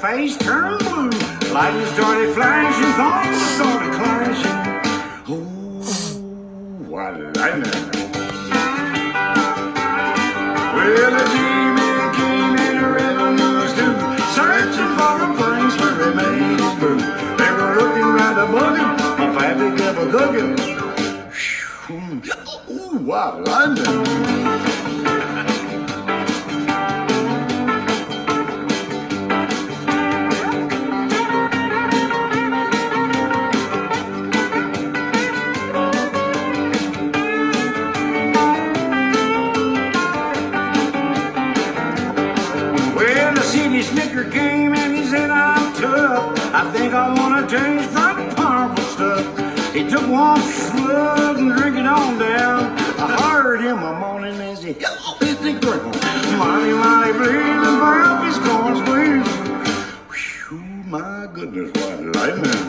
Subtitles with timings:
[0.00, 1.10] face turned blue,
[1.52, 4.58] lightning started flashing, thunder started clashing.
[5.28, 5.84] Oh,
[6.88, 7.82] what lightning!
[10.72, 13.94] Well, the G-Man came in a rebel news too,
[14.32, 17.00] searching for a place where he made his brew.
[17.36, 18.90] They were looking right above him,
[19.34, 20.52] my kept a cooking.
[22.70, 24.99] Ooh, what London!
[50.00, 52.78] He one slug and drank it on down.
[52.98, 55.94] I heard him a morning as he hit the ground.
[56.38, 59.24] Mighty, mighty bleeding, pop his corn squeezing.
[60.10, 62.60] Whew, my goodness, what lightning.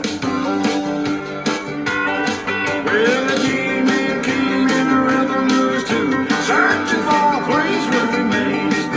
[2.85, 5.47] Well, the G-Man came in a rhythm
[5.87, 6.09] too,
[6.43, 8.87] searching for a place where he made his.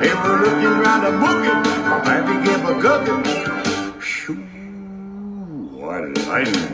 [0.00, 4.00] They were looking round a booking, my pappy gave a cooking.
[4.00, 4.36] Shoo,
[5.76, 6.73] what lightning.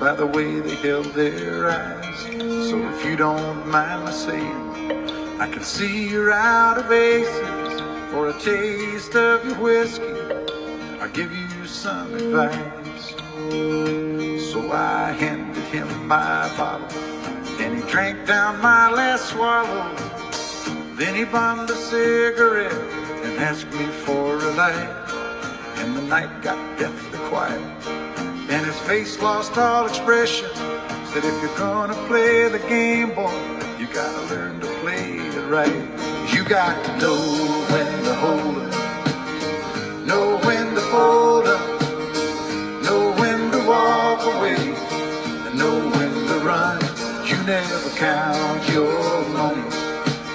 [0.00, 2.18] by the way they held their eyes.
[2.68, 8.28] So if you don't mind my saying, I can see you're out of aces for
[8.28, 10.04] a taste of your whiskey.
[11.00, 13.14] I'll give you some advice.
[14.52, 16.86] So I handed him my bottle,
[17.60, 19.94] and he drank down my last swallow.
[20.96, 22.72] Then he bummed a cigarette
[23.24, 25.04] and asked me for a light
[25.84, 28.03] and the night got deathly quiet.
[28.48, 30.48] And his face lost all expression.
[30.54, 33.32] Said, if you're gonna play the game, boy,
[33.78, 36.34] you gotta learn to play it right.
[36.34, 37.16] You got to know
[37.70, 41.80] when to hold up, know when to fold up,
[42.82, 44.56] know when to walk away,
[45.46, 46.80] and know when to run.
[47.26, 49.62] You never count your money.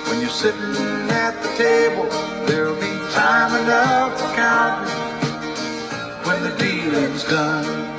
[0.10, 2.10] When you're sitting at the table,
[2.48, 5.10] there'll be time enough for counting
[6.26, 7.99] when the dealing's done.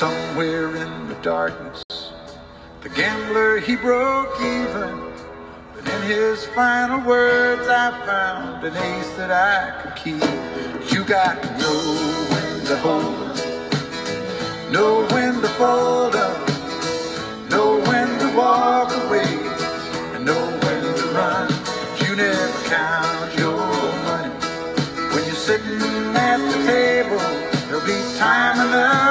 [0.00, 1.84] somewhere in the darkness,
[2.80, 4.98] the gambler he broke even.
[5.74, 10.90] But in his final words, I found an ace that I could keep.
[10.90, 11.80] You got to know
[12.32, 13.10] when to hold
[14.72, 16.48] know when to fold up,
[17.50, 19.28] know when to walk away,
[20.14, 21.48] and know when to run.
[21.50, 23.58] But you never count your
[24.08, 24.32] money
[25.12, 25.82] when you're sitting
[26.16, 27.18] at the table.
[27.68, 29.10] There'll be time enough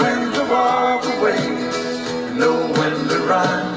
[3.31, 3.70] run.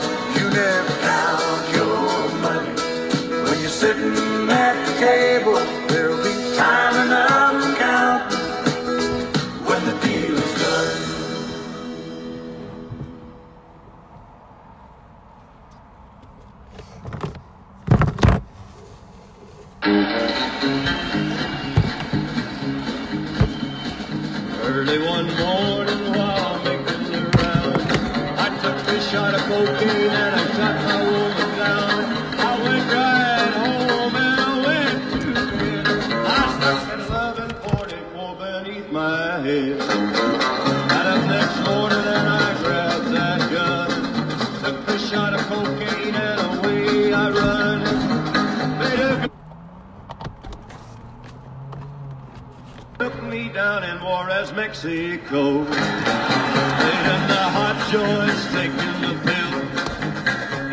[53.65, 55.43] Down in Juarez, Mexico.
[55.63, 59.55] Laid in the hot joints, taking the pill.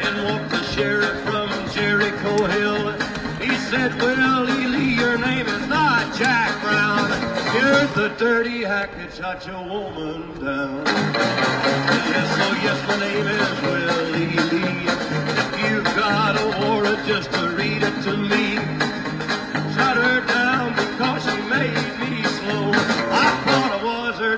[0.08, 2.92] In walked the sheriff from Jericho Hill.
[3.40, 7.08] He said, Well, Ely, your name is not Jack Brown.
[7.56, 10.84] You're the dirty hack that shot your woman down.
[12.12, 14.84] Yes, oh yes, my name is Willie Lee.
[15.40, 18.56] If you got a warrant just to read it to me.
[19.76, 21.91] Shut her down because she made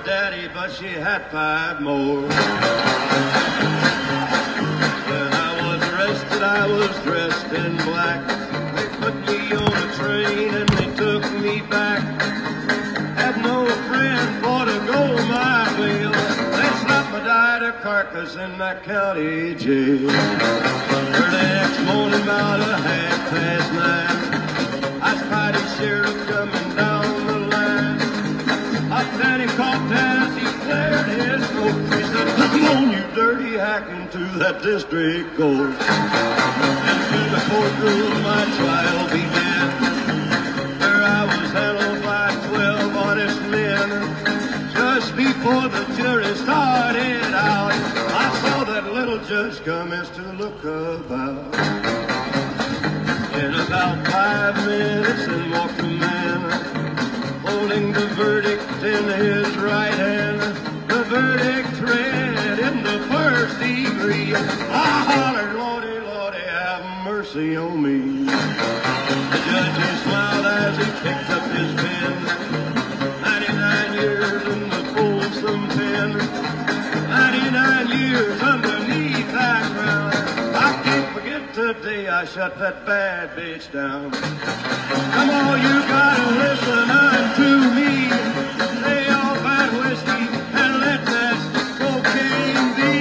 [0.06, 2.22] daddy, but she had five more.
[2.22, 2.32] When
[5.34, 8.22] I was arrested, I was dressed in black.
[8.76, 12.02] They put me on a train and they took me back.
[13.16, 16.12] Had no friend for to go my bail.
[16.12, 20.10] They slapped my died a carcass in that county jail.
[20.10, 25.02] Early next morning, about a half past nine.
[25.02, 26.93] I spied a sheriff coming down the.
[29.04, 31.76] Up then he cleared his throat.
[31.94, 35.76] He said, Come on, you dirty hack, into that district court.
[36.90, 39.68] Into the courtroom my trial began.
[40.80, 43.90] There I was handled by twelve honest men.
[44.74, 50.64] Just before the jury started out, I saw that little judge come as to look
[50.64, 51.54] about.
[53.36, 54.63] In about five
[78.14, 79.34] 99 years underneath.
[79.34, 84.12] I can't forget today I shut that bad bitch down.
[84.12, 88.10] Come on, you gotta listen unto me.
[88.86, 90.28] Lay off that whiskey
[90.62, 91.38] and let that
[91.80, 92.92] cocaine be.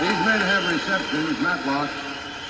[0.00, 1.90] These men have receptions, Matlock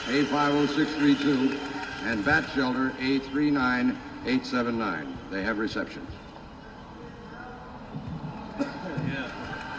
[0.07, 1.76] A50632
[2.07, 5.07] and Bat Shelter A39879.
[5.31, 6.09] They have receptions.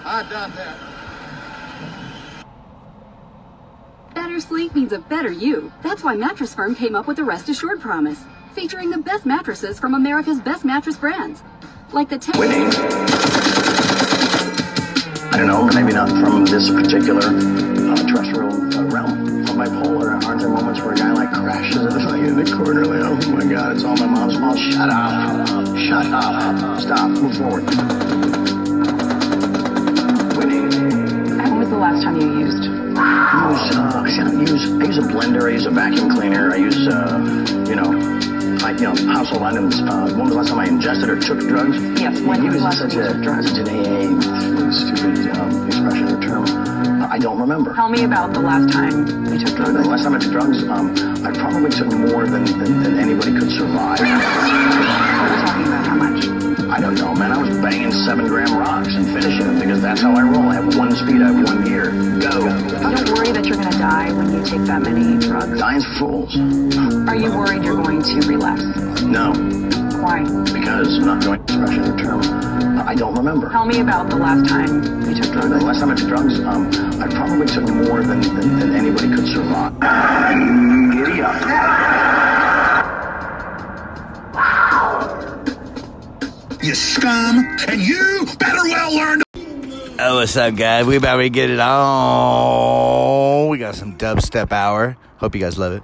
[0.04, 0.78] I doubt that.
[4.14, 5.72] Better sleep means a better you.
[5.84, 9.80] That's why Mattress Firm came up with the Rest Assured Promise, featuring the best mattresses
[9.80, 11.44] from America's best mattress brands.
[11.94, 12.68] Like the 10 winning.
[15.32, 18.52] I don't know, maybe not from this particular uh, terrestrial realm.
[18.52, 18.57] From
[19.58, 23.02] bipolar, aren't there moments where a guy like crashes it like in the corner, like,
[23.02, 24.58] oh my god, it's all my mom's fault.
[24.58, 25.48] Shut up.
[25.76, 26.80] Shut up.
[26.80, 27.10] Stop.
[27.10, 27.66] Move forward.
[30.38, 32.70] When was the last time you used?
[33.00, 36.58] I use, uh, I use, I use a blender, I use a vacuum cleaner, I
[36.58, 37.18] use, uh,
[37.68, 37.90] you know,
[38.64, 39.80] I, you know, household items.
[39.80, 41.78] Uh, when was the last time I ingested or took drugs?
[42.00, 43.50] Yes, when was the last time you took drugs?
[43.50, 46.08] such an AA, stupid um, expression
[47.18, 47.74] I don't remember.
[47.74, 49.88] Tell me about the last time you took The drugs.
[49.88, 50.94] last time I took drugs, um,
[51.26, 53.98] I probably took more than, than, than anybody could survive.
[54.06, 56.22] We're talking about how much?
[56.70, 57.32] I don't know, man.
[57.32, 60.48] I was banging seven gram rocks and finishing them because that's how I roll.
[60.48, 61.90] I have one speed, I have one gear.
[62.22, 62.46] Go.
[62.46, 65.58] You don't worry that you're going to die when you take that many drugs.
[65.58, 66.38] Dying's for fools.
[67.10, 68.62] Are you worried you're going to relapse?
[69.02, 69.34] No.
[70.08, 70.24] Why?
[70.24, 72.22] Because, I'm not going to expression or term,
[72.88, 73.50] I don't remember.
[73.50, 75.50] Tell me about the last time you took drugs.
[75.50, 75.64] The drugs.
[75.66, 76.70] last time I took drugs, um,
[77.02, 79.74] I probably took more than, than, than anybody could survive.
[80.94, 81.36] Giddy up.
[86.64, 89.26] You scum, and you better well learn to
[90.00, 90.86] Oh, what's up, guys?
[90.86, 93.50] We about to get it on.
[93.50, 94.96] We got some dubstep hour.
[95.18, 95.84] Hope you guys love it.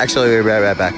[0.00, 0.94] Actually, we'll be right, right back.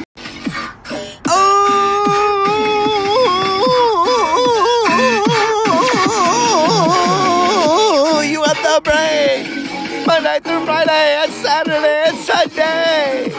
[7.67, 10.07] Oh, you want the break?
[10.07, 13.33] Monday through Friday and Saturday and Sunday.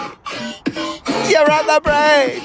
[1.32, 2.43] You're on the break.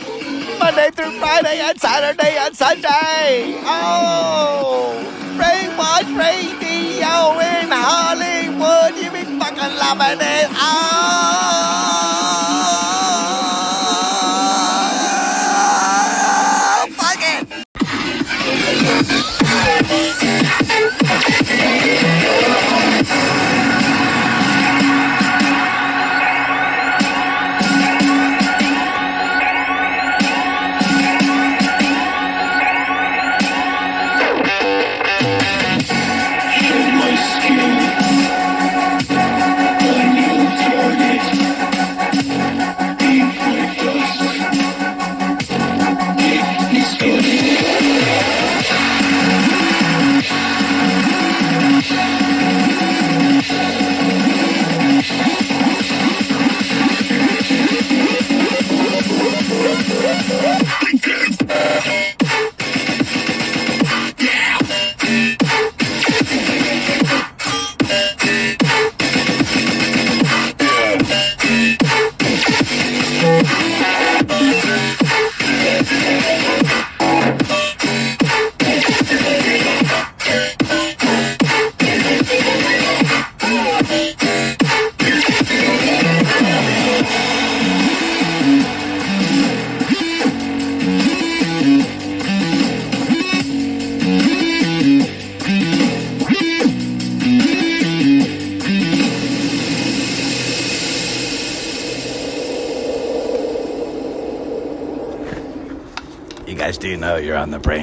[0.61, 3.59] Monday through Friday and Saturday and Sunday.
[3.65, 4.95] Oh,
[5.37, 8.95] Brainwash Radio in Hollywood.
[9.03, 10.49] You be fucking loving it.
[10.55, 11.58] Oh,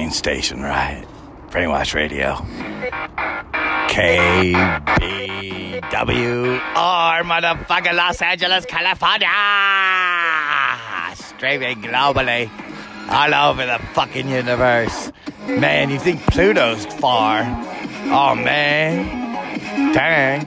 [0.06, 1.04] main station, right?
[1.50, 2.34] Brainwash Radio.
[3.90, 4.70] KBWR,
[7.24, 9.28] motherfucker, Los Angeles, California!
[11.16, 12.48] Streaming globally,
[13.10, 15.10] all over the fucking universe.
[15.48, 17.42] Man, you think Pluto's far?
[18.12, 19.92] Oh, man.
[19.92, 20.46] Dang.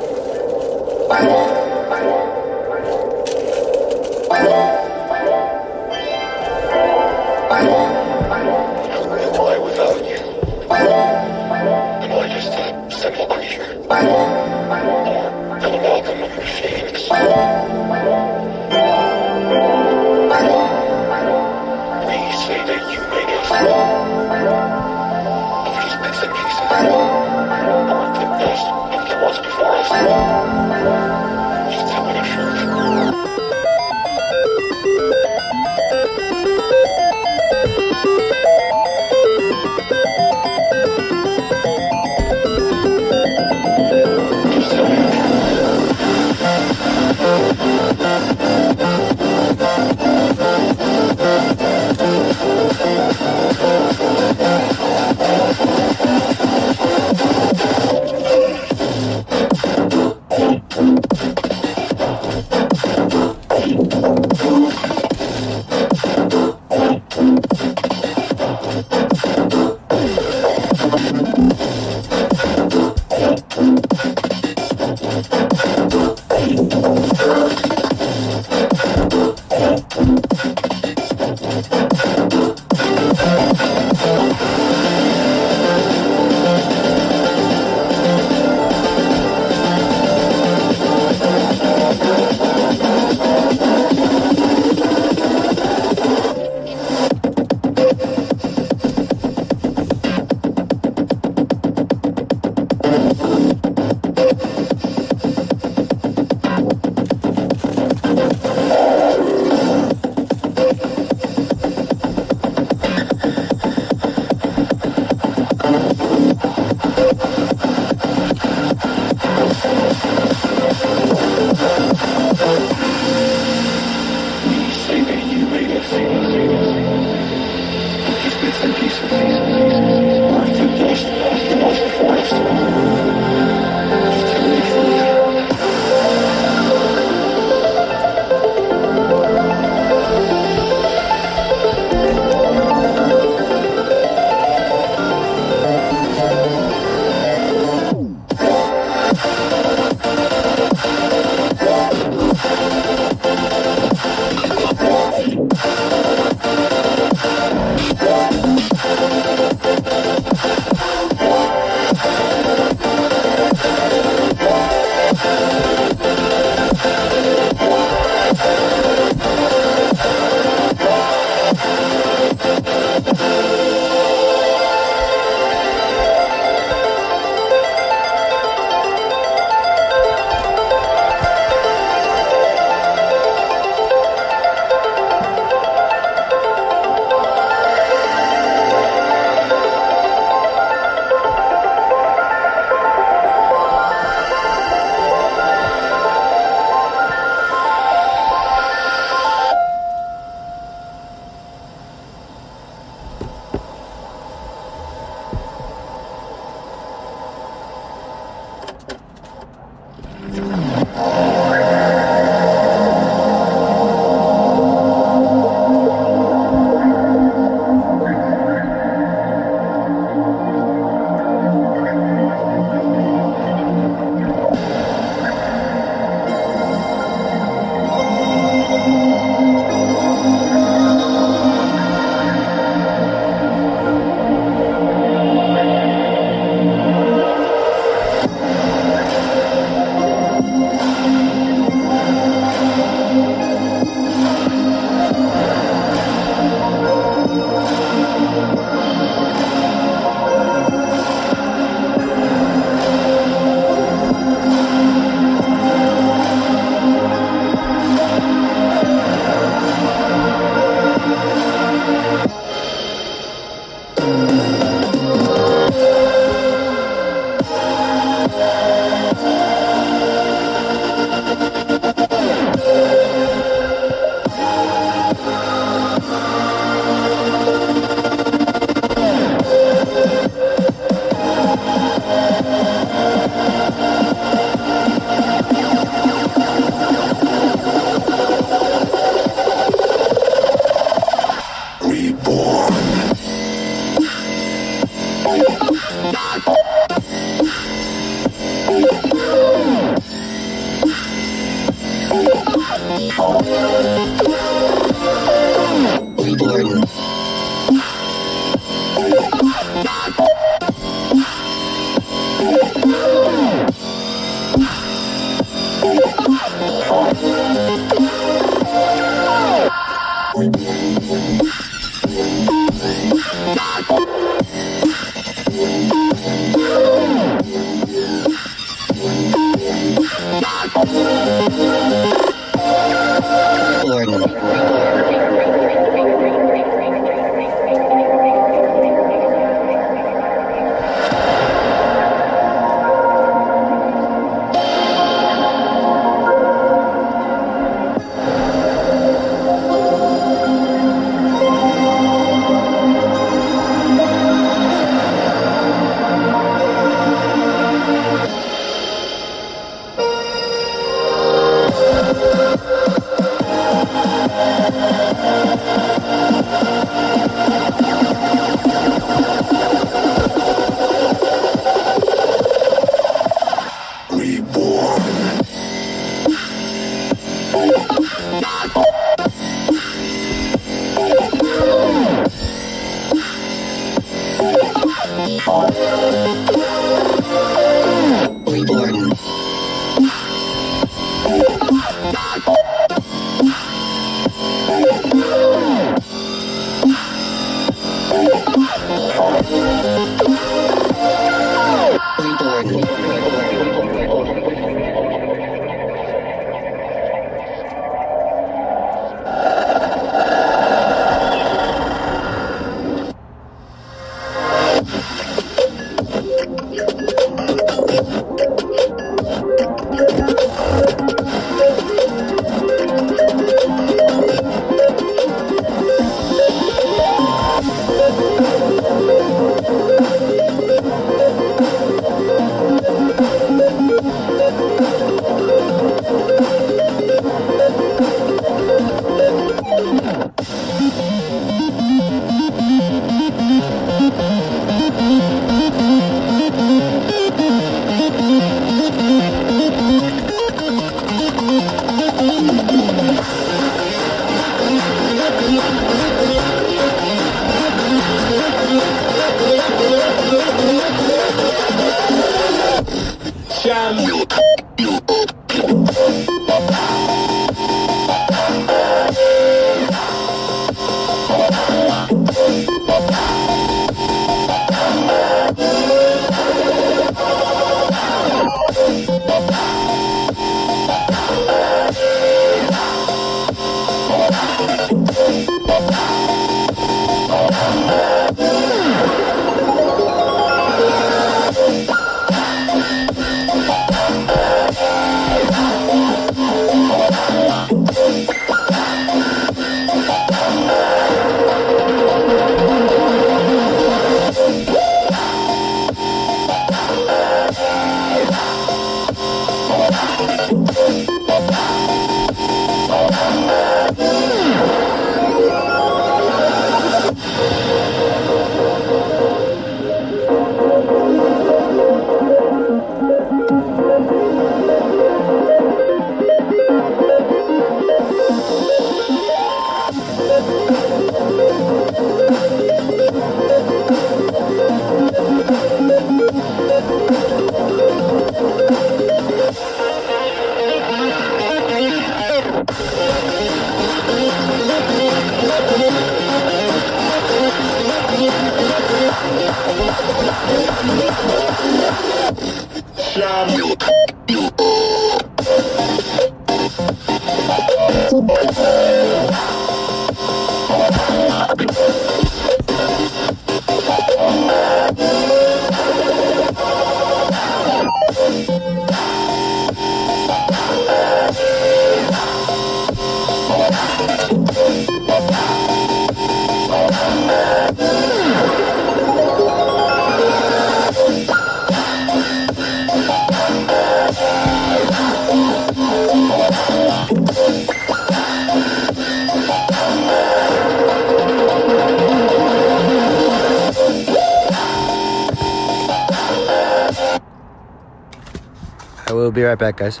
[599.34, 600.00] Be right back, guys.